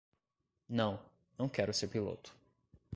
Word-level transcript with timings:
Não, 0.67 0.99
não 1.37 1.47
quero 1.47 1.71
ser 1.71 1.87
piloto. 1.89 2.33